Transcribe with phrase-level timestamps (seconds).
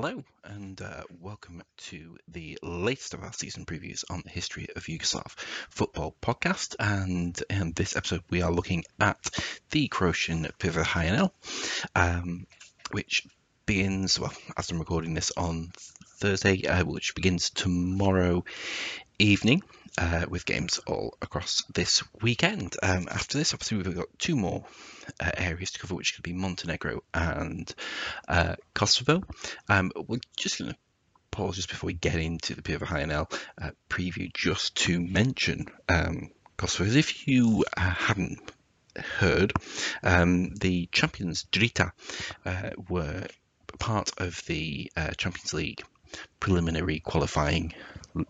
[0.00, 4.84] Hello, and uh, welcome to the latest of our season previews on the history of
[4.84, 5.32] Yugoslav
[5.70, 6.76] football podcast.
[6.78, 9.18] And in this episode, we are looking at
[9.72, 11.32] the Croatian Prva HNL,
[11.96, 12.46] um,
[12.92, 13.26] which
[13.66, 15.72] begins, well, as I'm recording this on
[16.20, 18.44] Thursday, uh, which begins tomorrow
[19.18, 19.64] evening.
[19.96, 22.76] Uh, with games all across this weekend.
[22.82, 24.64] Um, after this, obviously, we've got two more
[25.20, 27.72] uh, areas to cover, which could be Montenegro and
[28.28, 29.22] uh, Kosovo.
[29.68, 30.78] Um, we're just going to
[31.30, 36.30] pause just before we get into the Prva HNL uh, preview, just to mention um,
[36.56, 36.90] Kosovo.
[36.90, 38.40] If you uh, hadn't
[38.96, 39.52] heard,
[40.02, 41.92] um, the champions Drita
[42.44, 43.26] uh, were
[43.78, 45.82] part of the uh, Champions League
[46.40, 47.74] preliminary qualifying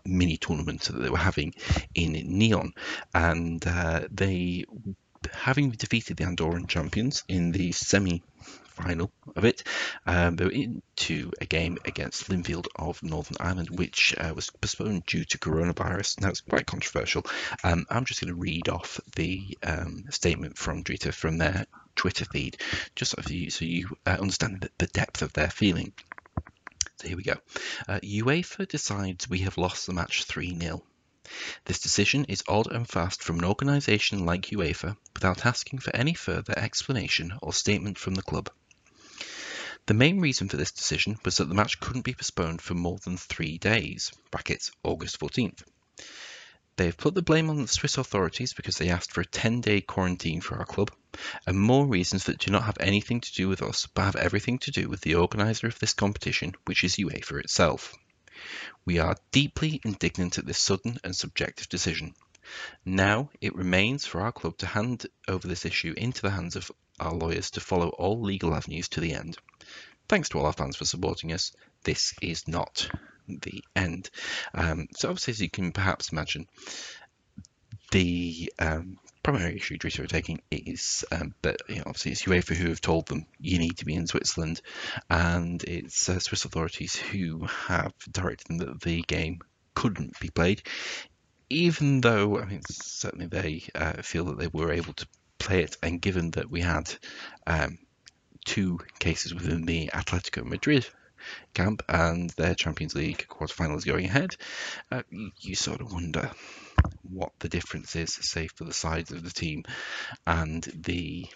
[0.05, 1.53] mini tournament that they were having
[1.95, 2.73] in Nyon,
[3.13, 4.65] and uh, they,
[5.33, 8.23] having defeated the Andorran champions in the semi
[8.81, 9.63] final of it.
[10.05, 15.05] Um, they were into a game against Linfield of Northern Ireland, which uh, was postponed
[15.05, 16.21] due to coronavirus.
[16.21, 17.25] Now it's quite controversial.
[17.63, 22.25] Um, I'm just going to read off the um, statement from Drita from their Twitter
[22.25, 22.57] feed,
[22.95, 25.91] just so you, so you uh, understand the, the depth of their feeling.
[27.01, 27.37] So here we go.
[27.87, 30.83] Uh, UEFA decides we have lost the match 3 0.
[31.63, 36.13] This decision is odd and fast from an organisation like UEFA without asking for any
[36.13, 38.49] further explanation or statement from the club.
[39.85, 42.97] The main reason for this decision was that the match couldn't be postponed for more
[42.97, 45.63] than three days brackets, August 14th.
[46.79, 49.59] They have put the blame on the Swiss authorities because they asked for a 10
[49.59, 50.93] day quarantine for our club,
[51.45, 54.59] and more reasons that do not have anything to do with us but have everything
[54.59, 57.93] to do with the organiser of this competition, which is UEFA itself.
[58.85, 62.13] We are deeply indignant at this sudden and subjective decision.
[62.85, 66.71] Now it remains for our club to hand over this issue into the hands of
[66.97, 69.37] our lawyers to follow all legal avenues to the end.
[70.07, 71.51] Thanks to all our fans for supporting us.
[71.83, 72.89] This is not
[73.37, 74.09] the end.
[74.53, 76.47] Um, so obviously, as you can perhaps imagine,
[77.91, 82.55] the um, primary issue Drita are taking is um, that you know, obviously it's UEFA
[82.55, 84.61] who have told them you need to be in Switzerland,
[85.09, 89.39] and it's uh, Swiss authorities who have directed them that the game
[89.73, 90.61] couldn't be played,
[91.49, 95.07] even though I mean certainly they uh, feel that they were able to
[95.37, 96.93] play it, and given that we had
[97.47, 97.79] um,
[98.45, 100.87] two cases within the Atletico Madrid
[101.53, 104.35] camp and their Champions League quarterfinals going ahead,
[104.91, 105.03] uh,
[105.39, 106.31] you, sort of wonder
[107.03, 109.63] what the difference is, say, for the sides of the team
[110.25, 111.27] and the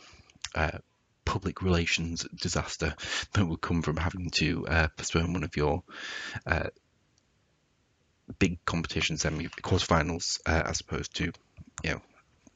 [0.56, 0.78] uh,
[1.26, 2.94] public relations disaster
[3.34, 5.84] that would come from having to uh, postpone one of your
[6.46, 6.68] uh,
[8.40, 11.32] big competition semi quarterfinals uh, as opposed to,
[11.84, 12.02] you know,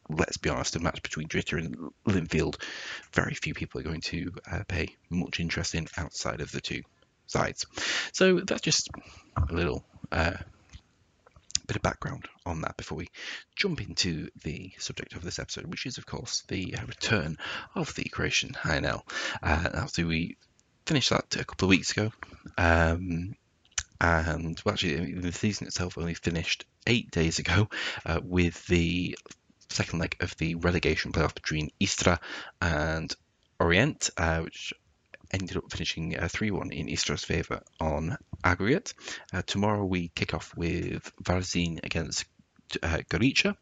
[0.09, 2.61] let's be honest, a match between Drita and Linfield,
[3.11, 6.81] very few people are going to uh, pay much interest in outside of the two
[7.27, 7.65] sides.
[8.13, 8.89] So that's just
[9.35, 10.37] a little uh,
[11.67, 13.09] bit of background on that before we
[13.55, 17.37] jump into the subject of this episode, which is, of course, the uh, return
[17.75, 19.01] of the Croatian HNL.
[19.43, 20.37] Uh, after we
[20.85, 22.11] finished that a couple of weeks ago,
[22.57, 23.35] um,
[23.99, 27.67] and well, actually, the season itself only finished eight days ago
[28.05, 29.17] uh, with the
[29.69, 32.19] second leg of the relegation playoff between Istra
[32.61, 33.13] and
[33.59, 34.73] Orient, uh, which
[35.31, 38.93] ended up finishing uh, 3 1 in Istra's favour on aggregate.
[39.33, 42.25] Uh, tomorrow we kick off with Varaždin against
[42.83, 43.55] uh, Gorica,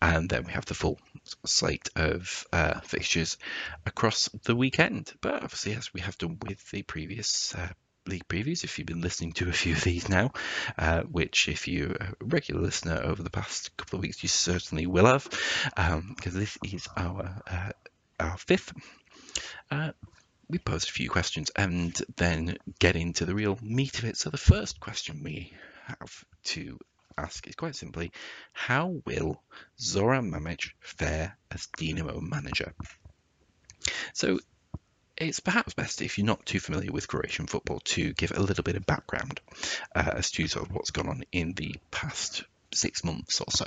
[0.00, 0.98] and then we have the full
[1.46, 3.38] slate of uh, fixtures
[3.86, 5.12] across the weekend.
[5.20, 7.68] But obviously, as we have done with the previous uh,
[8.06, 10.32] league previews, if you've been listening to a few of these now,
[10.78, 14.86] uh, which if you're a regular listener over the past couple of weeks, you certainly
[14.86, 15.28] will have,
[15.76, 17.70] um, because this is our uh,
[18.20, 18.72] our fifth.
[20.50, 24.16] We pose a few questions and then get into the real meat of it.
[24.16, 25.52] So the first question we
[25.86, 26.78] have to
[27.18, 28.12] ask is quite simply,
[28.52, 29.42] how will
[29.78, 32.72] Zoran Mamic fare as Dinamo manager?
[34.14, 34.38] So
[35.16, 38.64] it's perhaps best if you're not too familiar with Croatian football to give a little
[38.64, 39.40] bit of background
[39.94, 43.66] uh, as to sort of what's gone on in the past six months or so.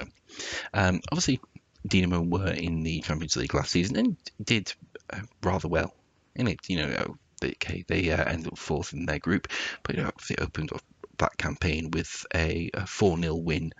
[0.74, 1.42] Um, obviously,
[1.88, 4.74] Dinamo were in the Champions League last season and did
[5.12, 5.94] uh, rather well
[6.36, 6.60] in it.
[6.68, 7.56] You know, they,
[7.88, 9.48] they uh, ended up fourth in their group,
[9.84, 10.82] but you know, they opened up
[11.18, 13.74] that campaign with a, a 4 0 win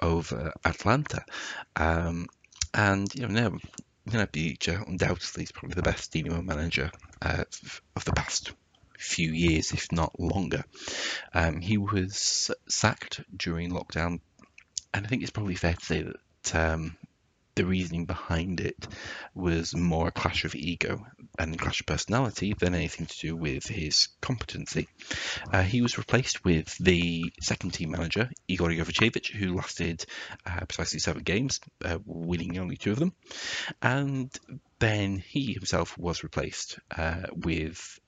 [0.00, 1.24] over Atalanta.
[1.76, 2.26] Um,
[2.74, 3.58] and, you know, now
[4.08, 6.90] Nenad undoubtedly is probably the best Dinamo manager
[7.20, 7.44] uh,
[7.94, 8.52] of the past
[8.98, 10.64] few years, if not longer.
[11.34, 14.20] Um, he was sacked during lockdown,
[14.92, 16.96] and I think it's probably fair to say that um,
[17.54, 18.86] the reasoning behind it
[19.34, 21.04] was more a clash of ego
[21.38, 24.88] and clash of personality than anything to do with his competency.
[25.52, 30.04] Uh, he was replaced with the second team manager, Igor Jovicevic, who lasted
[30.46, 33.12] uh, precisely seven games, uh, winning only two of them.
[33.80, 34.30] And
[34.78, 38.00] then he himself was replaced uh, with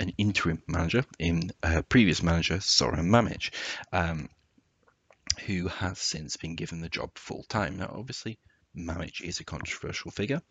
[0.00, 3.52] an interim manager in uh, previous manager, Zoran Mamic.
[3.92, 4.28] Um,
[5.46, 7.76] who has since been given the job full time.
[7.76, 8.38] Now, obviously,
[8.76, 10.42] Mamic is a controversial figure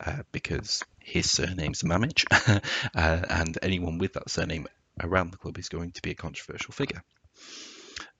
[0.00, 2.24] uh, because his surname's Mamic,
[2.94, 4.66] uh, and anyone with that surname
[5.00, 7.02] around the club is going to be a controversial figure.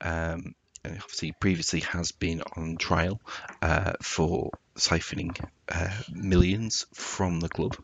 [0.00, 0.54] Um,
[0.84, 3.20] and obviously, previously has been on trial
[3.60, 5.38] uh, for siphoning
[5.68, 7.76] uh, millions from the club.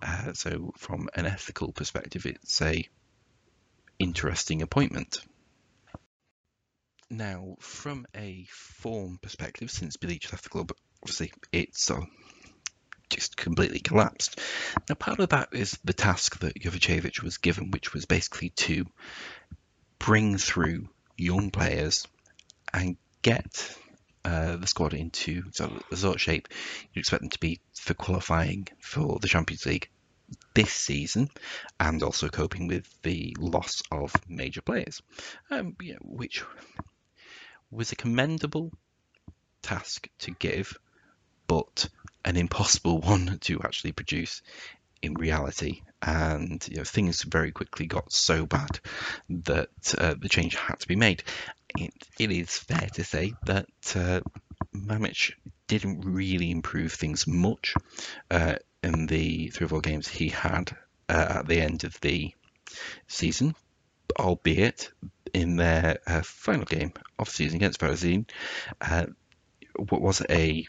[0.00, 2.88] Uh, so, from an ethical perspective, it's a
[3.98, 5.20] interesting appointment.
[7.10, 10.72] Now, from a form perspective, since Bjelica left the club
[11.02, 12.00] obviously it's uh,
[13.08, 14.40] just completely collapsed.
[14.88, 18.86] Now, part of that is the task that Jovicevic was given, which was basically to
[19.98, 22.06] bring through young players
[22.72, 23.76] and get
[24.24, 26.48] uh, the squad into sort of, the sort of shape
[26.92, 29.88] you'd expect them to be for qualifying for the Champions League
[30.54, 31.28] this season
[31.78, 35.02] and also coping with the loss of major players,
[35.50, 36.44] um, yeah, which
[37.70, 38.72] was a commendable
[39.62, 40.76] task to give
[41.50, 41.88] but
[42.24, 44.40] an impossible one to actually produce
[45.02, 45.82] in reality.
[46.00, 48.78] And you know, things very quickly got so bad
[49.28, 51.24] that uh, the change had to be made.
[51.76, 53.66] It, it is fair to say that
[53.96, 54.20] uh,
[54.74, 55.32] Mamic
[55.66, 57.74] didn't really improve things much
[58.30, 58.54] uh,
[58.84, 60.70] in the three or four games he had
[61.08, 62.32] uh, at the end of the
[63.08, 63.56] season,
[64.18, 64.90] albeit
[65.34, 68.26] in their uh, final game of the season against Varaždin,
[68.80, 69.06] uh,
[69.88, 70.66] what was a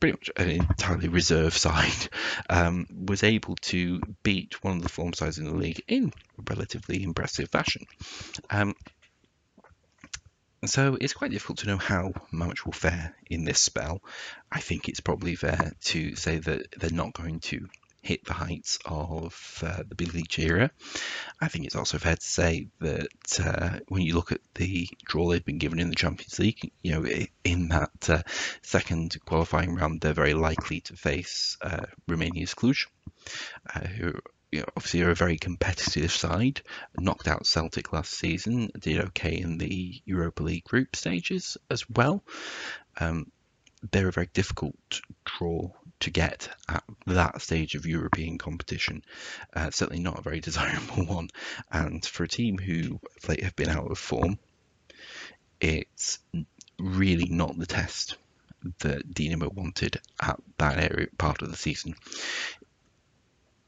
[0.00, 2.08] pretty much an entirely reserve side,
[2.48, 6.12] um, was able to beat one of the form sides in the league in
[6.48, 7.86] relatively impressive fashion.
[8.48, 8.74] Um,
[10.64, 14.02] so it's quite difficult to know how Mamic will fare in this spell.
[14.50, 17.68] I think it's probably fair to say that they're not going to
[18.02, 20.70] hit the heights of uh, the league era.
[21.40, 25.28] I think it's also fair to say that uh, when you look at the draw
[25.28, 27.06] they've been given in the Champions League, you know,
[27.44, 28.22] in that uh,
[28.62, 32.86] second qualifying round, they're very likely to face uh, Romania's Cluj,
[33.74, 34.12] uh, who
[34.50, 36.62] you know, obviously are a very competitive side.
[36.98, 42.24] Knocked out Celtic last season, did okay in the Europa League group stages as well.
[42.98, 43.30] Um,
[43.92, 45.70] they're a very difficult draw
[46.00, 49.02] to get at that stage of European competition.
[49.54, 51.28] Uh, certainly not a very desirable one.
[51.70, 54.38] And for a team who have been out of form,
[55.60, 56.18] it's
[56.78, 58.16] really not the test
[58.80, 61.94] that Dinamo wanted at that area part of the season.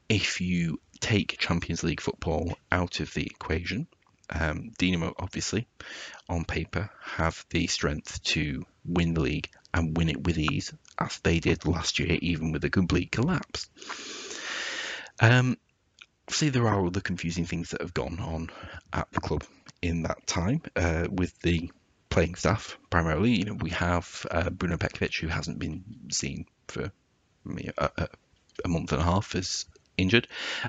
[0.09, 3.87] If you take Champions League football out of the equation,
[4.29, 5.67] um, Dinamo obviously
[6.29, 11.19] on paper have the strength to win the league and win it with ease, as
[11.19, 13.69] they did last year, even with a complete collapse.
[15.19, 15.57] Um,
[16.29, 18.49] see, there are other confusing things that have gone on
[18.91, 19.43] at the club
[19.81, 21.71] in that time uh, with the
[22.09, 23.31] playing staff primarily.
[23.31, 26.91] You know, we have uh, Bruno Petkovic, who hasn't been seen for
[27.77, 28.07] a, a,
[28.63, 29.65] a month and a half, is
[29.97, 30.27] injured.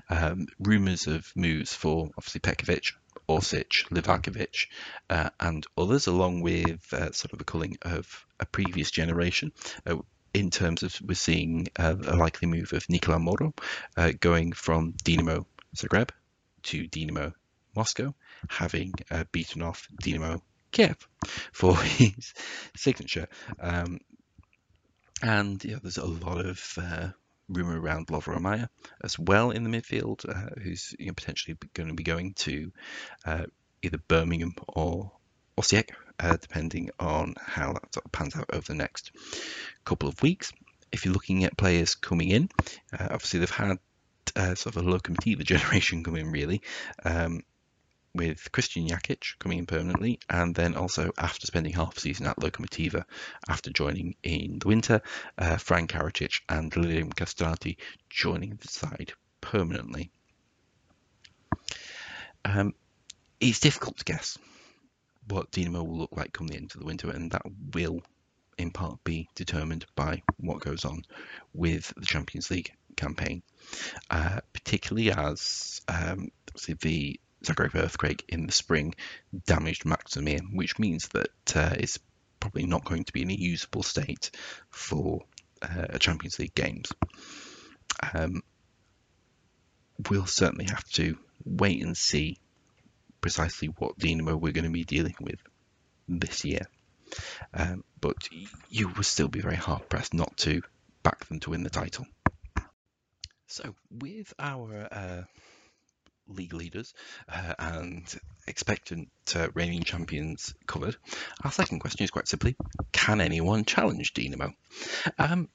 [0.09, 2.93] Um, rumours of moves for obviously Petkovic
[3.29, 4.67] Orsic, Livakovic,
[5.11, 9.53] uh, and others, along with uh, sort of a culling of a previous generation.
[9.87, 9.97] Uh,
[10.35, 13.55] in terms of we're seeing uh, a likely move of Nikola Moro
[13.97, 15.47] uh, going from Dinamo
[15.77, 16.11] Zagreb
[16.65, 17.33] to Dinamo
[17.77, 18.15] Moscow,
[18.49, 20.41] having uh, beaten off Dinamo
[20.73, 20.97] Kiev
[21.53, 22.35] for his
[22.77, 23.29] signature.
[23.61, 24.01] Um,
[25.23, 26.79] and yeah, there's a lot of
[27.49, 28.69] rumour around Lovro
[29.03, 32.73] as well in the midfield, uh, who's you know, potentially going to be going to
[33.25, 33.45] uh,
[33.83, 35.13] either Birmingham or
[35.59, 39.13] Osijek, uh, depending on how that sort of pans out over the next
[39.85, 40.53] couple of weeks.
[40.93, 42.49] If you're looking at players coming in,
[42.93, 43.79] uh, obviously they've had
[44.37, 46.63] uh, sort of a locomotive generation come in really.
[47.05, 47.43] Um,
[48.15, 52.37] with Kristijan Jakic coming in permanently, and then also after spending half a season at
[52.37, 53.05] Lokomotiva
[53.49, 55.03] after joining in the winter,
[55.37, 57.77] uh, Fran Karacic and Lirim Kastrati
[58.09, 60.11] joining the side permanently.
[62.45, 62.75] Um,
[63.41, 64.39] it's difficult to guess
[65.29, 67.43] what Dinamo will look like come the end of the winter, and that
[67.73, 68.03] will
[68.59, 71.03] in part be determined by what goes on
[71.53, 73.43] with the Champions League campaign,
[74.11, 76.29] uh, particularly as um,
[76.83, 78.95] the Zagreb earthquake in the spring
[79.47, 81.99] damaged Maksimir, which means that uh, it's
[82.41, 84.31] probably not going to be in a usable state
[84.71, 85.23] for
[85.63, 86.93] uh, Champions League games.
[88.13, 88.43] Um,
[90.11, 92.39] we'll certainly have to wait and see
[93.21, 95.39] precisely what Dinamo we're going to be dealing with
[96.09, 96.67] this year.
[97.53, 98.17] Um, but
[98.69, 100.63] you will still be very hard pressed not to
[101.03, 102.07] back them to win the title.
[103.47, 105.23] So, with our uh,
[106.29, 106.95] league leaders
[107.29, 108.05] uh, and
[108.47, 110.97] expectant uh, reigning champions covered,
[111.43, 112.57] our second question is quite simply
[112.93, 114.53] can anyone challenge Dinamo?
[115.19, 115.49] Um,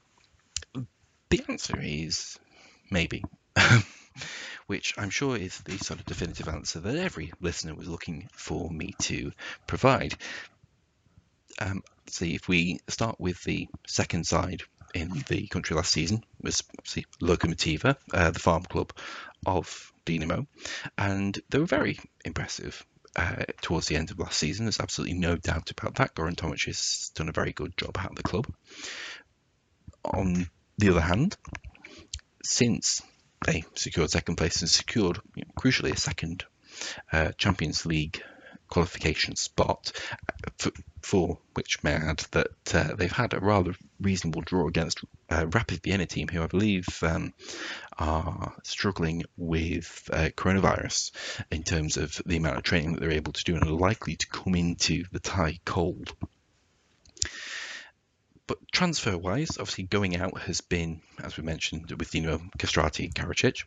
[1.30, 2.38] the answer is
[2.90, 3.22] maybe.
[4.66, 8.70] which I'm sure is the sort of definitive answer that every listener was looking for
[8.70, 9.32] me to
[9.66, 10.14] provide.
[11.58, 14.62] Um, see, if we start with the second side
[14.94, 18.92] in the country last season, was obviously Lokomotiva, uh, the farm club
[19.46, 20.46] of Dinamo,
[20.98, 22.84] and they were very impressive.
[23.16, 26.14] Uh, towards the end of last season, there's absolutely no doubt about that.
[26.14, 28.46] Goran Tomic has done a very good job at the club.
[30.04, 31.36] On the other hand,
[32.42, 33.02] since
[33.44, 36.44] they secured second place and secured, you know, crucially, a second
[37.12, 38.22] uh, Champions League
[38.70, 39.92] qualification spot,
[40.58, 40.72] for,
[41.02, 45.46] for which may I add that uh, they've had a rather reasonable draw against uh,
[45.46, 47.34] Rapid Vienna team, who I believe um,
[47.98, 51.12] are struggling with uh, coronavirus
[51.50, 54.16] in terms of the amount of training that they're able to do and are likely
[54.16, 56.14] to come into the tie cold
[58.50, 63.14] but transfer wise, obviously going out has been, as we mentioned, with Dino Kastrati and
[63.14, 63.62] Karacic,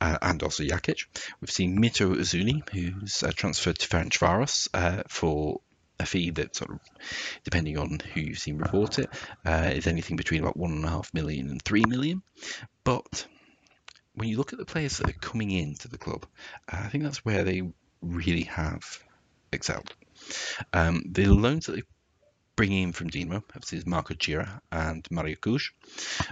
[0.00, 1.04] uh, and also Jakic.
[1.40, 5.60] We've seen Myrto Uzuni, who's uh, transferred to Ferencvaros uh, for
[6.00, 6.80] a fee that sort of,
[7.44, 9.08] depending on who you've seen report it,
[9.46, 12.20] uh, is anything between about one and a half million and three million.
[12.82, 13.28] But
[14.16, 16.26] when you look at the players that are coming into the club,
[16.72, 17.62] uh, I think that's where they
[18.02, 18.98] really have
[19.52, 19.94] excelled.
[20.72, 21.82] Um, the loans that they
[22.56, 25.70] bringing in from Dinamo, obviously, is Marco Đira and Mario Čuže.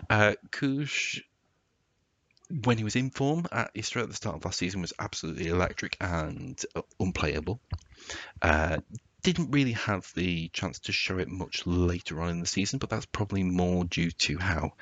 [0.09, 0.35] Uh,
[2.65, 5.49] when he was in form at Istra at the start of last season, was absolutely
[5.49, 7.61] electric and uh, unplayable.
[8.41, 8.79] Uh,
[9.23, 12.91] didn't really have the chance to show it much later on in the season, but
[12.91, 14.73] that's probably more due to how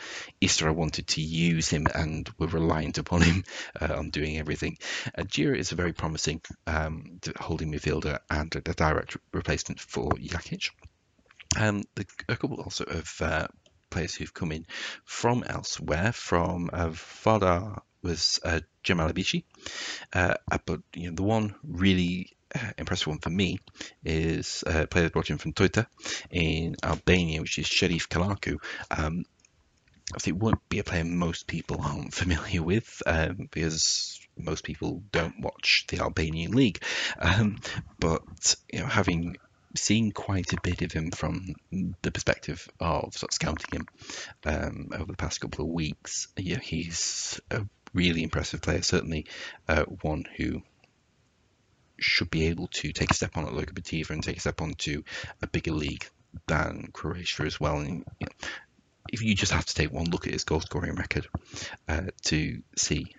[0.41, 3.45] Istra wanted to use him and were reliant upon him
[3.81, 4.79] uh, on doing everything.
[5.17, 10.71] Uh, Đira is a very promising um, holding midfielder and a direct replacement for Jakic.
[11.59, 13.49] Um, the, a couple also of uh,
[13.91, 14.67] players who've come in
[15.05, 16.13] from elsewhere.
[16.13, 19.13] From uh, Vardar was uh, Jamal
[20.13, 23.59] uh, but you know the one really uh, impressive one for me
[24.05, 25.87] is a player brought in from Teuta
[26.31, 28.59] in Albania, which is Sherif Kallaku.
[28.91, 29.25] Um,
[30.27, 35.41] it won't be a player most people aren't familiar with um, because most people don't
[35.41, 36.83] watch the Albanian league.
[37.19, 37.59] Um,
[37.99, 38.23] but
[38.73, 39.37] you know, having
[39.77, 41.55] seen quite a bit of him from
[42.03, 43.87] the perspective of sort of scouting him
[44.45, 46.29] um, over the past couple of weeks.
[46.37, 48.83] Yeah, he's a really impressive player.
[48.83, 49.27] Certainly,
[49.69, 50.63] uh, one who
[51.99, 55.03] should be able to take a step on at Lokomotiva and take a step onto
[55.43, 56.09] a bigger league
[56.47, 57.79] than Croatia as well.
[57.79, 58.49] And you know,
[59.13, 61.29] if you just have to take one look at his goal scoring record
[61.89, 63.15] uh, to see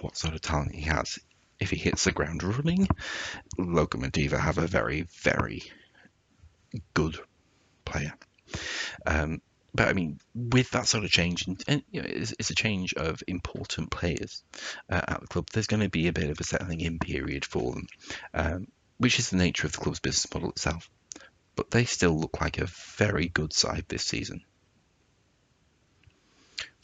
[0.00, 1.18] what sort of talent he has,
[1.60, 2.88] if he hits the ground running,
[3.58, 5.62] Lokomotiva have a very, very
[6.94, 7.18] good
[7.84, 8.12] player.
[9.06, 9.40] Um,
[9.74, 12.54] but I mean, with that sort of change, and, and you know, it's, it's, a
[12.54, 14.44] change of important players
[14.88, 15.48] uh, at the club.
[15.52, 17.86] There's going to be a bit of a settling in period for them,
[18.32, 18.66] um,
[18.98, 20.88] which is the nature of the club's business model itself.
[21.56, 24.44] But they still look like a very good side this season.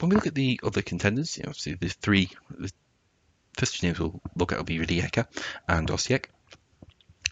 [0.01, 2.73] When we look at the other contenders, you know, obviously the three, the
[3.57, 5.27] first two names we'll look at will be Rijeka
[5.69, 6.27] and Osijek.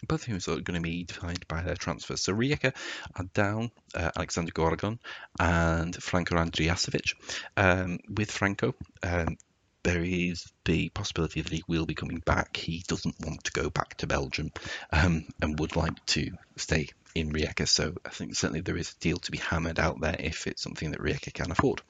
[0.07, 2.21] Both of whom are going to be defined by their transfers.
[2.21, 2.73] So Rijeka
[3.15, 4.97] are down uh, Alexander Gorgon
[5.39, 7.13] and Franko Andrijasevic.
[7.57, 8.73] Um, with Franko,
[9.03, 9.37] um,
[9.83, 12.57] there is the possibility that he will be coming back.
[12.57, 14.51] He doesn't want to go back to Belgium
[14.91, 17.67] um, and would like to stay in Rijeka.
[17.67, 20.61] So I think certainly there is a deal to be hammered out there if it's
[20.61, 21.81] something that Rijeka can afford.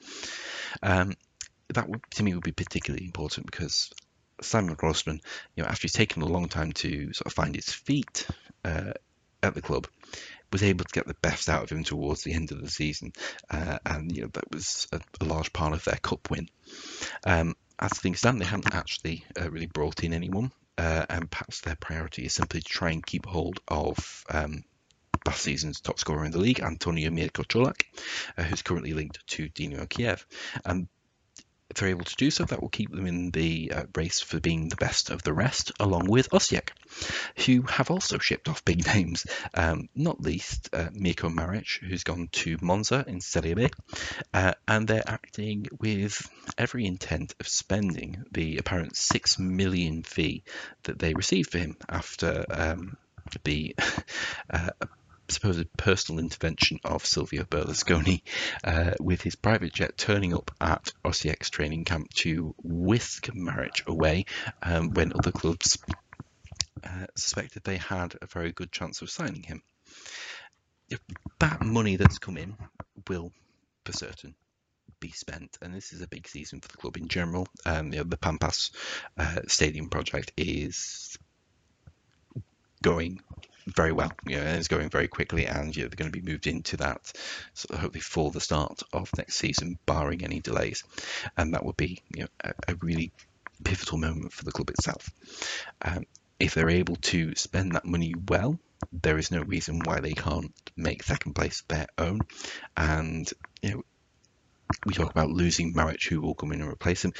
[0.82, 1.14] Um,
[1.74, 3.90] that would, to me would be particularly important because
[4.42, 5.20] Simon Rožman,
[5.54, 8.26] you know, after he's taken a long time to sort of find his feet
[8.64, 8.92] uh,
[9.42, 9.86] at the club,
[10.52, 13.12] was able to get the best out of him towards the end of the season,
[13.50, 16.48] uh, and you know that was a, a, large part of their cup win.
[17.24, 21.60] Um, as things stand, they haven't actually uh, really brought in anyone, uh, and perhaps
[21.60, 24.24] their priority is simply to try and keep hold of.
[24.28, 24.64] Um,
[25.26, 27.82] last season's top scorer in the league, Antonio Mirko Čolak,
[28.38, 30.26] uh, who's currently linked to Dynamo Kiev.
[30.64, 30.88] Um,
[31.70, 34.40] if they're able to do so, that will keep them in the uh, race for
[34.40, 36.70] being the best of the rest, along with Osijek,
[37.46, 42.28] who have also shipped off big names, um, not least uh, Mirko Maric, who's gone
[42.32, 43.68] to Monza in Serie B,
[44.34, 50.42] uh, and they're acting with every intent of spending the apparent six million fee
[50.84, 52.96] that they received for him after um,
[53.44, 53.76] the
[54.50, 54.70] uh,
[55.30, 58.22] supposed personal intervention of Silvio Berlusconi
[58.64, 64.26] uh, with his private jet turning up at Osijek's training camp to whisk Maric away
[64.62, 65.78] um, when other clubs
[66.84, 69.62] uh, suspected they had a very good chance of signing him.
[70.88, 71.00] If
[71.38, 72.56] that money that's come in
[73.08, 73.32] will,
[73.84, 74.34] for certain,
[74.98, 77.46] be spent, and this is a big season for the club in general.
[77.64, 78.70] Um, you know, the Pampas
[79.16, 81.16] uh, Stadium project is
[82.82, 83.20] going
[83.74, 84.12] very well.
[84.26, 86.76] You know, it's going very quickly, and you know, they're going to be moved into
[86.78, 87.12] that
[87.54, 90.84] sort of hopefully for the start of next season, barring any delays.
[91.36, 93.12] And that would be you know, a, a really
[93.62, 95.10] pivotal moment for the club itself.
[95.82, 96.04] Um,
[96.38, 98.58] if they're able to spend that money well,
[98.92, 102.20] there is no reason why they can't make second place their own.
[102.76, 103.30] And
[103.62, 103.82] you know,
[104.86, 107.12] we talk about losing Maric, who will come in and replace him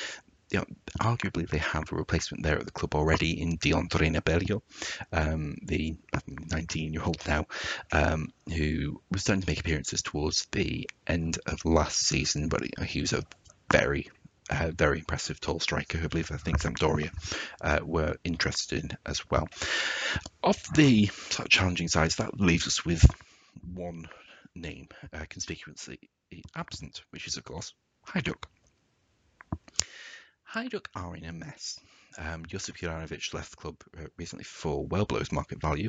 [0.50, 0.64] you know,
[1.00, 4.61] arguably they have a replacement there at the club already in Dion Torreira
[5.12, 7.47] um, the 19-year-old now,
[7.92, 13.00] um, who was starting to make appearances towards the end of last season, but he
[13.00, 13.25] was a
[13.71, 14.11] very
[14.50, 17.11] uh, very impressive tall striker who I believe I think Sampdoria
[17.61, 19.47] uh, were interested in as well.
[20.42, 23.04] Of the sort of challenging sides, that leaves us with
[23.73, 24.09] one
[24.57, 26.00] name uh, conspicuously
[26.57, 27.75] absent, which is of course
[28.09, 28.45] Hajduk.
[30.52, 31.78] Hajduk are in a mess.
[32.19, 35.88] Um, Josip Juranovic left the club uh, recently for well below his market value,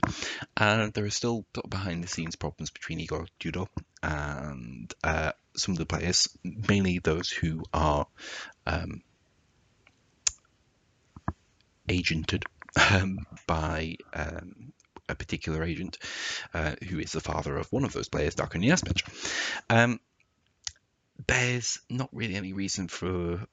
[0.56, 3.66] and there are still behind the scenes problems between Igor Tudor
[4.04, 8.06] and uh, some of the players, mainly those who are
[8.68, 9.02] um,
[11.90, 12.44] agented
[12.92, 14.74] um, by um,
[15.10, 15.98] a particular agent
[16.54, 19.42] uh, who is the father of one of those players, Darko Nejašmić.
[19.72, 20.00] Um,
[21.28, 23.46] there's not really any reason for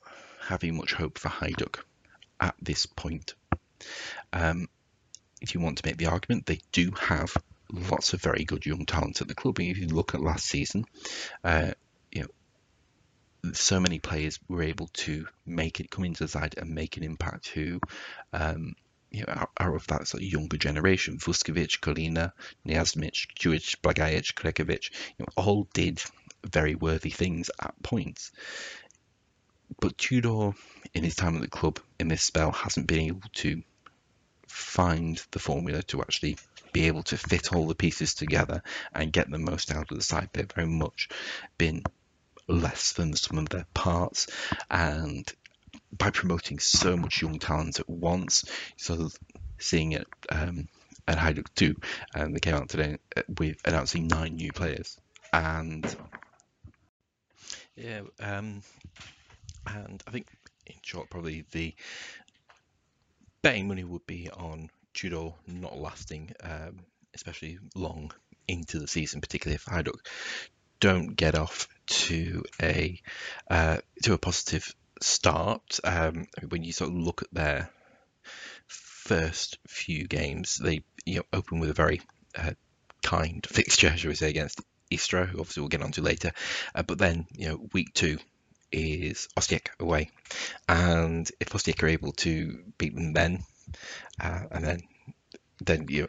[0.49, 1.81] having much hope for Hajduk
[2.41, 3.35] at this point.
[4.33, 4.69] Um,
[5.43, 7.37] if you want to make the argument, they do have
[7.71, 9.61] lots of very good young talent at the club.
[9.61, 10.87] If you look at last season,
[11.45, 11.73] uh,
[12.11, 16.75] you know, so many players were able to make it come into the side and
[16.75, 17.79] make an impact who
[18.33, 18.75] um,
[19.11, 21.19] you know, are, are, of that sort of younger generation.
[21.19, 22.33] Vuskovic, Kolina,
[22.67, 26.03] Nejašmić, Juic, Blagajic, Krekovic, you know, all did
[26.45, 28.33] very worthy things at points.
[29.81, 30.53] But Tudor,
[30.95, 33.63] in his time at the club in this spell, hasn't been able to
[34.47, 36.37] find the formula to actually
[36.73, 38.63] be able to fit all the pieces together
[38.93, 40.31] and get the most out of the side.
[40.33, 41.09] They've very much
[41.59, 41.83] been
[42.47, 44.27] less than some of their parts,
[44.71, 45.31] and
[45.97, 48.45] by promoting so much young talent at once,
[48.77, 49.11] so
[49.59, 50.69] seeing it um,
[51.07, 51.77] at Hajduk 2,
[52.15, 54.99] and they came out today uh, with announcing nine new players,
[55.33, 55.85] and
[57.77, 58.63] yeah, um,
[59.67, 60.29] and I think
[60.67, 61.75] in short, probably the
[63.43, 66.81] betting money would be on Tudor not lasting, um,
[67.15, 68.13] especially long
[68.47, 70.01] into the season, particularly if Hajduk
[70.81, 73.01] don't get off to a
[73.51, 75.81] uh, to a positive start.
[75.85, 77.71] Um, when you sort of look at their
[78.67, 82.01] first few games, they you know open with a very
[82.37, 82.53] uh,
[83.03, 86.33] kind fixture, shall we say, against Istra, who obviously we'll get onto later.
[86.75, 88.19] Uh, but then you know week two
[88.71, 90.11] is Osijek away,
[90.69, 93.45] and if Osijek are able to beat them then,
[94.21, 94.81] uh, and then
[95.61, 96.09] then you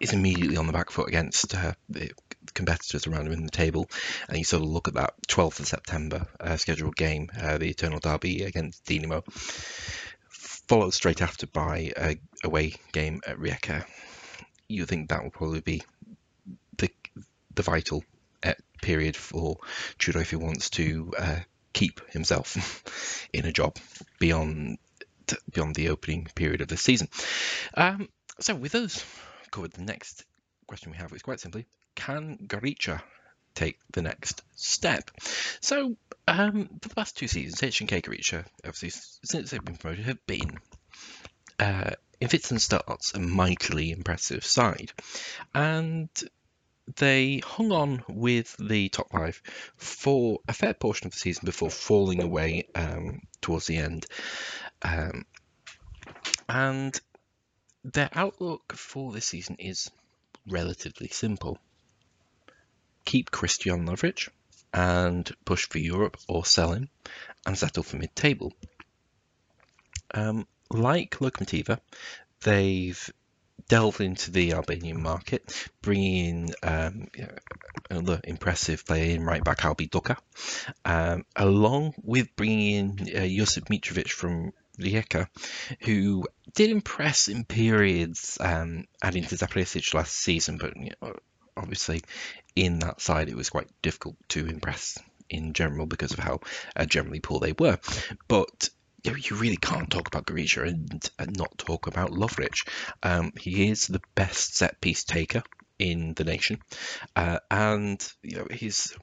[0.00, 2.10] is immediately on the back foot against uh, the
[2.54, 3.88] competitors around him in the table,
[4.28, 7.70] and you sort of look at that 12th of September uh, scheduled game, uh, the
[7.70, 9.22] Eternal Derby against Dinamo,
[10.28, 13.84] followed straight after by a away game at Rijeka.
[14.68, 15.82] You think that will probably be
[16.76, 16.90] the
[17.54, 18.04] the vital
[18.80, 19.58] period for
[19.98, 21.40] Tudor if he wants to uh,
[21.72, 23.76] keep himself in a job
[24.18, 24.78] beyond
[25.52, 27.08] beyond the opening period of the season.
[27.74, 28.08] Um,
[28.38, 29.04] so with those
[29.50, 30.24] covered, the next
[30.66, 33.02] question we have is quite simply, can Gorica
[33.54, 35.10] take the next step?
[35.60, 35.96] So
[36.28, 38.90] um, for the past two seasons, HNK Gorica, obviously
[39.24, 40.58] since they've been promoted, have been
[41.58, 44.92] uh, in fits and starts a mightily impressive side.
[45.54, 46.08] And
[46.96, 49.42] they hung on with the top five
[49.76, 54.06] for a fair portion of the season before falling away um, towards the end.
[54.82, 55.24] Um,
[56.48, 56.98] and
[57.84, 59.90] their outlook for this season is
[60.48, 61.58] relatively simple.
[63.04, 64.28] Keep Kristijan Lovric,
[64.76, 66.88] and push for Europe or sell him
[67.46, 68.52] and settle for mid-table.
[70.12, 71.80] Um, like Lokomotiva,
[72.42, 73.10] they've
[73.68, 77.08] delved into the Albanian market, bringing in um,
[77.90, 80.16] another impressive player in right back Albi Doka,
[80.84, 85.28] um, along with bringing in uh, Josip Mitrovic from Rijeka,
[85.80, 91.14] who did impress in periods um, adding to Zapresic last season, but you know,
[91.56, 92.02] obviously
[92.54, 96.40] in that side it was quite difficult to impress in general because of how
[96.76, 97.78] uh, generally poor they were.
[98.28, 98.68] But
[99.14, 102.66] you, really can't talk about Gorica and, and not talk about Lovric.
[103.02, 105.42] Um, he is the best set piece taker
[105.78, 106.58] in the nation,
[107.14, 108.94] uh, and you know he's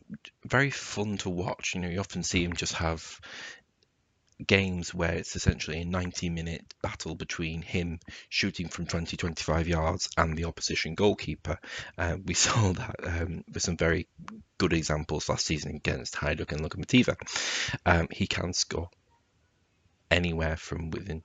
[0.46, 1.76] very fun to watch.
[1.76, 3.20] You know, you often see him just have
[4.46, 10.10] games where it's essentially a 90 minute battle between him shooting from 20 25 yards
[10.18, 11.58] and the opposition goalkeeper
[11.98, 14.08] uh, we saw that um, with some very
[14.58, 17.16] good examples last season against Hajduk and Lokomotiva
[17.86, 18.90] um, he can score
[20.14, 21.24] anywhere from within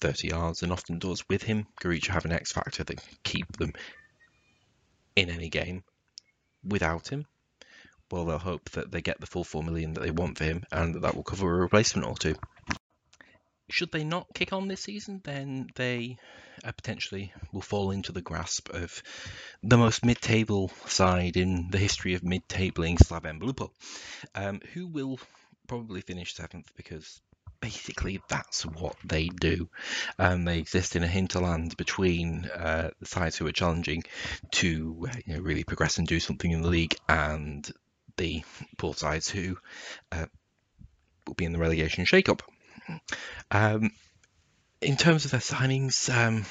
[0.00, 1.66] 30 yards and often does with him.
[1.80, 3.72] Gorica have an X factor that can keep them
[5.14, 5.84] in any game
[6.64, 7.26] without him.
[8.10, 10.64] Well, they'll hope that they get the full 4 million that they want for him
[10.70, 12.36] and that that will cover a replacement or two.
[13.70, 16.18] Should they not kick on this season, then they
[16.62, 19.02] uh, potentially will fall into the grasp of
[19.62, 23.70] the most mid-table side in the history of mid-tabling Slaven Belupo,
[24.34, 25.18] um, who will
[25.66, 27.22] probably finish seventh because
[27.62, 29.70] basically that's what they do.
[30.18, 34.04] Um, they exist in a hinterland between uh, the sides who are challenging
[34.50, 37.70] to you know, really progress and do something in the league and
[38.18, 38.42] the
[38.76, 39.56] poor sides who
[40.10, 40.26] uh,
[41.26, 42.42] will be in the relegation shake-up.
[43.50, 43.92] Um,
[44.82, 46.44] in terms of their signings, um,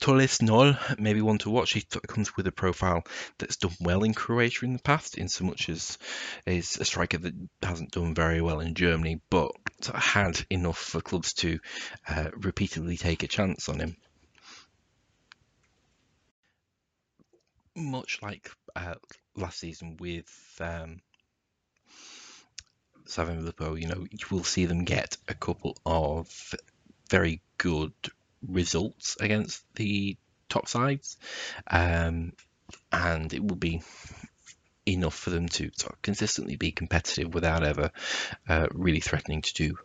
[0.00, 1.72] Tolis Nol, maybe one to watch.
[1.72, 3.04] He comes with a profile
[3.38, 5.98] that's done well in Croatia in the past, in so much as
[6.46, 9.52] is a striker that hasn't done very well in Germany, but
[9.94, 11.58] had enough for clubs to
[12.08, 13.96] uh, repeatedly take a chance on him.
[17.76, 18.94] Much like uh,
[19.36, 20.28] last season with
[20.60, 21.00] um,
[23.06, 26.54] Belupo, you know, you will see them get a couple of
[27.08, 27.92] very good
[28.46, 30.16] results against the
[30.48, 31.16] top sides,
[31.66, 32.32] um,
[32.92, 33.82] and it will be
[34.86, 37.90] enough for them to sort of consistently be competitive without ever
[38.48, 39.78] uh, really threatening to do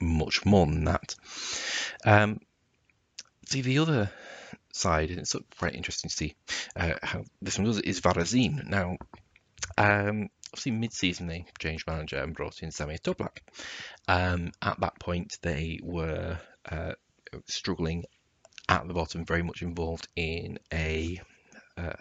[0.00, 1.14] much more than that.
[2.04, 2.40] Um,
[3.46, 4.10] see, the other
[4.72, 6.34] side, and it's quite interesting to see
[6.76, 8.68] uh, how this one does it, is Varaždin.
[8.68, 8.96] Now,
[9.78, 13.38] um, obviously mid-season they changed manager and brought in Samir Toplak.
[14.08, 16.38] Um, at that point, they were
[16.70, 16.92] uh,
[17.46, 18.04] struggling
[18.68, 21.20] at the bottom, very much involved in a
[21.76, 21.92] uh,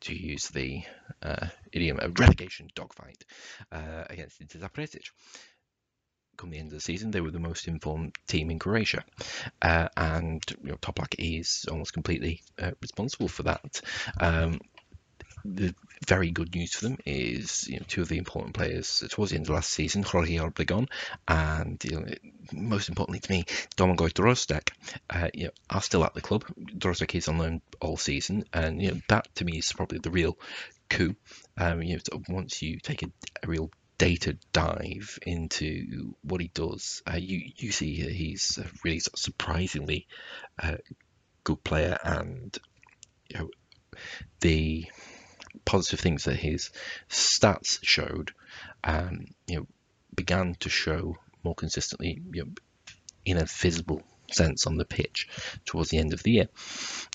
[0.00, 0.82] to use the
[1.22, 3.24] uh, idiom, a relegation dogfight
[3.72, 5.10] uh, against Inter Zapresic
[6.40, 9.04] come the end of the season, they were the most informed team in Croatia,
[9.60, 13.82] uh, and you know, Toplak is almost completely uh, responsible for that.
[14.18, 14.60] Um,
[15.44, 15.74] the
[16.06, 19.36] very good news for them is you know two of the important players towards the
[19.36, 20.88] end of last season, Jorge Obregon,
[21.28, 22.06] and you know,
[22.52, 23.44] most importantly to me,
[23.76, 24.70] Domagoj Drozdak,
[25.10, 26.44] uh, you know, are still at the club.
[26.58, 30.10] Drozdak is on loan all season, and you know that to me is probably the
[30.10, 30.38] real
[30.88, 31.14] coup.
[31.56, 33.10] Um, you know, once you take a,
[33.42, 39.00] a real data dive into what he does, uh, you you see he's a really
[39.00, 40.06] surprisingly
[40.62, 40.76] uh,
[41.44, 42.58] good player, and
[43.28, 43.50] you know
[44.40, 44.86] the
[45.64, 46.70] positive things that his
[47.08, 48.32] stats showed,
[48.84, 49.66] um, you know,
[50.14, 52.50] began to show more consistently, you know,
[53.24, 55.28] in a visible sense on the pitch
[55.64, 56.48] towards the end of the year.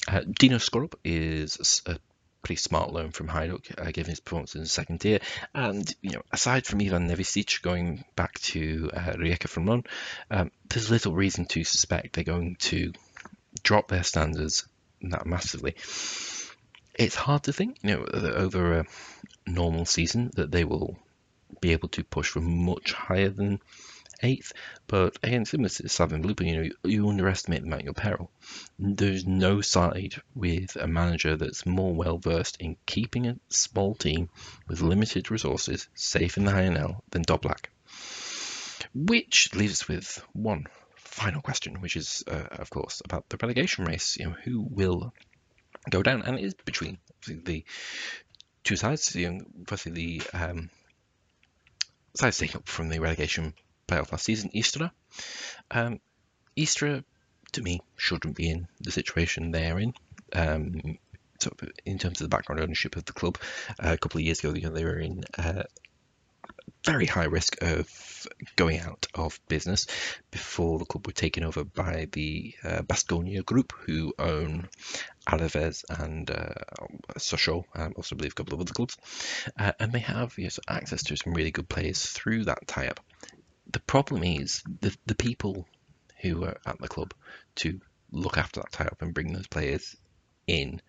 [0.07, 1.97] Uh, Dino Skorup is a
[2.45, 5.19] pretty smart loan from Hajduk, uh, given his performance in the second tier.
[5.53, 9.83] And you know, aside from Ivan Nevistić going back to uh, Rijeka from loan,
[10.29, 12.93] um, there's little reason to suspect they're going to
[13.63, 14.67] drop their standards
[15.01, 15.75] that massively.
[16.97, 18.85] It's hard to think, you know, over a
[19.45, 20.97] normal season that they will
[21.59, 23.59] be able to push for much higher than
[24.23, 24.53] eighth.
[24.87, 28.31] But again, similar to Slaven Belupo, you know, you underestimate them at your peril.
[28.79, 34.29] There's no side with a manager that's more well versed in keeping a small team
[34.67, 37.65] with limited resources safe in the HNL than Toplak.
[38.93, 43.85] Which leaves us with one final question, which is, uh, of course, about the relegation
[43.85, 44.17] race.
[44.17, 45.13] You know, who will
[45.89, 46.21] go down?
[46.23, 47.63] And it is between the
[48.63, 49.15] two sides.
[49.15, 50.69] You know, firstly, the um,
[52.15, 53.53] sides taking up from the relegation
[53.87, 54.91] playoff last season, Istra.
[55.71, 55.99] Um,
[56.55, 57.03] Istra,
[57.53, 59.93] to me, shouldn't be in the situation they're in.
[60.33, 60.97] Um,
[61.85, 63.37] in terms of the background ownership of the club,
[63.79, 65.63] uh, a couple of years ago, you know, they were in uh,
[66.85, 69.87] very high risk of going out of business
[70.31, 74.69] before the club were taken over by the uh, Baskonia group, who own
[75.27, 76.53] Alaves and uh,
[77.17, 78.97] Sochaux, also believe a couple of other clubs,
[79.59, 82.99] uh, and they have yes, access to some really good players through that tie-up.
[83.71, 85.67] The problem is the the people
[86.21, 87.13] who are at the club
[87.55, 87.79] to
[88.11, 89.95] look after that tie-up and bring those players
[90.47, 90.81] in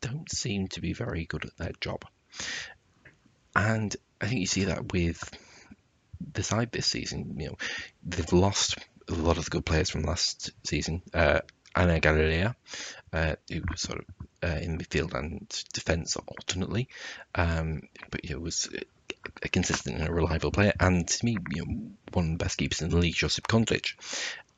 [0.00, 2.04] don't seem to be very good at their job.
[3.56, 5.22] And I think you see that with
[6.32, 7.36] the side this season.
[7.38, 7.56] You know,
[8.04, 8.78] they've lost
[9.08, 11.02] a lot of the good players from last season.
[11.12, 11.40] Uh,
[11.74, 12.54] Einar Galilea,
[13.12, 14.04] uh, who was sort of
[14.42, 16.88] uh, in midfield and defence alternately,
[17.34, 18.68] um, but you know, was
[19.42, 20.72] a consistent and a reliable player.
[20.80, 23.94] And to me, you know, one of the best keepers in the league, Josip Kontric,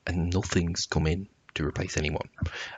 [0.07, 2.29] and nothing's come in to replace anyone.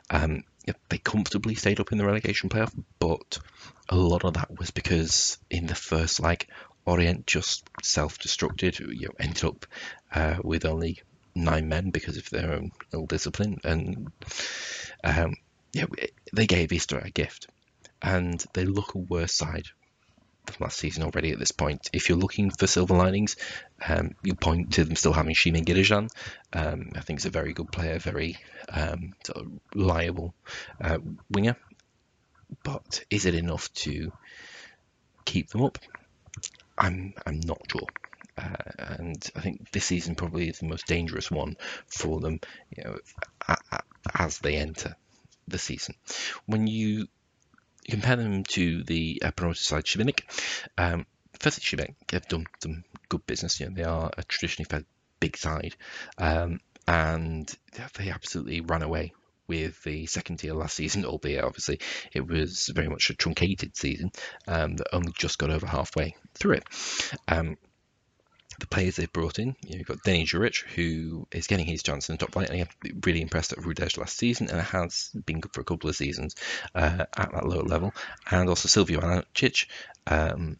[0.09, 0.43] Um,
[0.89, 3.39] they comfortably stayed up in the relegation playoff, but
[3.87, 6.47] a lot of that was because in the first leg,
[6.85, 8.79] Orient just self-destructed.
[8.79, 9.65] You know, ended up
[10.13, 11.01] uh, with only
[11.33, 14.11] nine men because of their own ill discipline, and
[15.03, 15.35] um,
[15.73, 15.85] yeah,
[16.33, 17.47] they gave Istra a gift,
[18.01, 19.65] and they look a worse side
[20.45, 21.89] from last season already at this point.
[21.91, 23.35] If you're looking for silver linings,
[23.87, 26.09] um, you point to them still having Šime Gržan.
[26.53, 28.37] Um, I think he's a very good player, very
[28.69, 30.33] um, sort of reliable
[30.79, 31.55] uh, winger.
[32.63, 34.11] But is it enough to
[35.25, 35.79] keep them up?
[36.77, 37.87] I'm I'm not sure.
[38.37, 41.55] Uh, and I think this season probably is the most dangerous one
[41.87, 42.39] for them,
[42.75, 42.97] you know,
[44.13, 44.95] as they enter
[45.47, 45.95] the season.
[46.45, 47.07] When you
[47.89, 50.21] compare them to the uh, promoted side Šibenik,
[50.77, 51.05] um,
[51.39, 53.59] firstly Šibenik have done some good business.
[53.59, 54.85] You know, they are a traditionally fairly
[55.19, 55.75] big side,
[56.17, 57.51] um, and
[57.97, 59.13] they absolutely ran away
[59.47, 61.79] with the second tier last season, albeit obviously
[62.13, 64.11] it was very much a truncated season
[64.47, 66.63] um, that only just got over halfway through it.
[67.27, 67.57] Um,
[68.59, 72.07] the players they've brought in, you have got Denny Juric, who is getting his chance
[72.07, 75.41] in the top flight, and he really impressed at Rudeš last season, and has been
[75.41, 76.35] good for a couple of seasons
[76.73, 77.93] uh, at that lower level.
[78.31, 79.67] And also Silvio Anacic
[80.07, 80.57] um,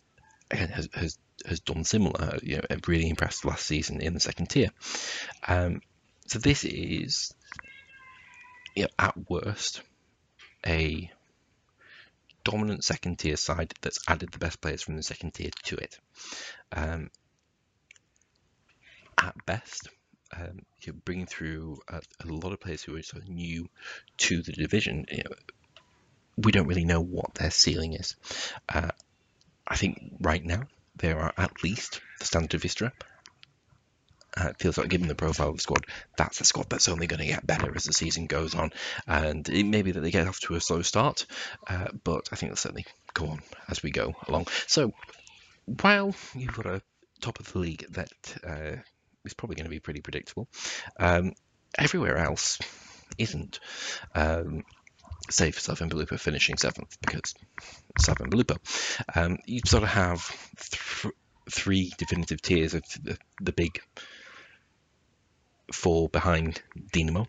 [0.51, 4.69] has, has has done similar, you know, really impressed last season in the second tier.
[5.47, 5.81] Um,
[6.27, 7.33] so this is
[8.97, 9.81] at worst,
[10.65, 11.11] a
[12.43, 15.99] dominant second tier side that's added the best players from the second tier to it.
[16.71, 17.09] Um,
[19.17, 19.89] at best,
[20.35, 23.69] um, you're bringing through a, a, lot of players who are sort of new
[24.17, 25.05] to the division.
[25.11, 25.35] You know,
[26.37, 28.15] we don't really know what their ceiling is.
[28.67, 28.91] Uh,
[29.67, 30.63] I think right now
[30.97, 32.91] there are at least the standard of Istra
[34.37, 35.85] uh, it feels like given the profile of the squad,
[36.17, 38.71] that's a squad that's only going to get better as the season goes on.
[39.07, 41.25] And it may be that they get off to a slow start,
[41.67, 44.47] uh, but I think they'll certainly go on as we go along.
[44.67, 44.93] So
[45.65, 46.81] while you've got a
[47.21, 48.11] top of the league that
[48.45, 48.81] uh,
[49.23, 50.47] is probably going to be pretty predictable,
[50.99, 51.33] um,
[51.77, 52.59] everywhere else
[53.17, 53.59] isn't.
[54.13, 54.63] Um,
[55.27, 57.33] for Slaven Belupo finishing seventh because
[57.99, 58.57] Slaven Belupo.
[59.15, 60.27] Um, you sort of have
[60.59, 61.13] th-
[61.49, 63.79] three definitive tiers of the, the big
[65.71, 66.61] four behind
[66.93, 67.27] Dinamo.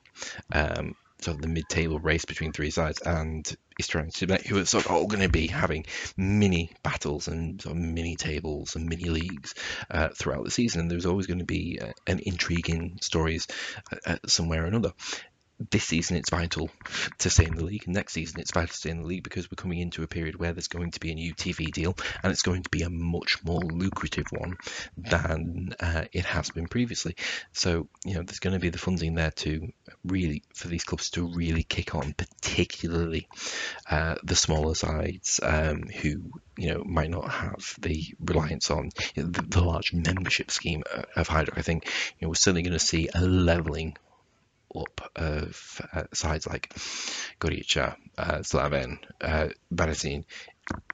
[0.52, 4.10] Um, sort of the mid-table race between three sides and Eastern
[4.46, 8.16] who are sort of all going to be having mini battles and sort of mini
[8.16, 9.54] tables and mini leagues
[9.90, 10.82] uh, throughout the season.
[10.82, 13.46] And there's always going to be uh, an intriguing stories
[14.06, 14.92] uh, somewhere or another
[15.70, 16.70] this season it's vital
[17.18, 17.88] to stay in the league.
[17.88, 20.36] Next season it's vital to stay in the league because we're coming into a period
[20.36, 22.90] where there's going to be a new TV deal and it's going to be a
[22.90, 24.56] much more lucrative one
[24.96, 27.16] than uh, it has been previously.
[27.52, 29.72] So you know there's going to be the funding there to
[30.04, 33.28] really for these clubs to really kick on, particularly
[33.90, 39.22] uh, the smaller sides um, who you know might not have the reliance on you
[39.22, 40.82] know, the, the, large membership scheme
[41.16, 41.58] of Hajduk.
[41.58, 43.96] I think you know we're certainly going to see a leveling
[44.74, 46.74] up of uh, sides like
[47.40, 49.48] Gorica, uh, Slaven, uh,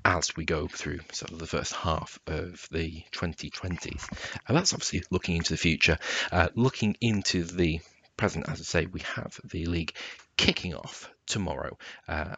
[0.05, 4.39] as we go through sort of the first half of the 2020s.
[4.47, 5.99] And that's obviously looking into the future.
[6.31, 7.81] Uh, looking into the
[8.17, 9.95] present, as I say, we have the league
[10.37, 12.35] kicking off tomorrow uh,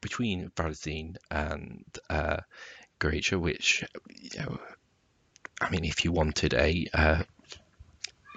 [0.00, 2.38] between Varaždin and uh,
[3.00, 4.58] Gorica, which, you know,
[5.60, 7.22] I mean, if you wanted a uh,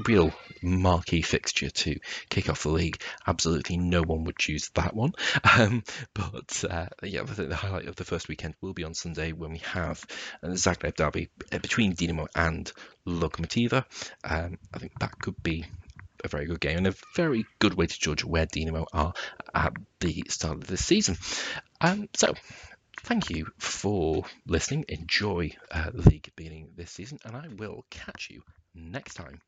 [0.07, 3.01] real marquee fixture to kick off the league.
[3.25, 5.13] Absolutely no one would choose that one.
[5.57, 8.93] Um, but uh, yeah, I think the highlight of the first weekend will be on
[8.93, 10.03] Sunday when we have
[10.41, 12.69] the Zagreb derby uh, between Dinamo and
[13.07, 13.85] Lokomotiva.
[14.23, 15.65] Um, I think that could be
[16.25, 19.13] a very good game and a very good way to judge where Dinamo are
[19.53, 21.17] at the start of the season.
[21.79, 22.33] Um, so
[23.01, 24.85] thank you for listening.
[24.89, 28.41] Enjoy uh, the league beginning this season, and I will catch you
[28.73, 29.39] next time.